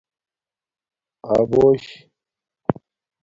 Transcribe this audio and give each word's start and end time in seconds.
اَبوش 1.33 1.83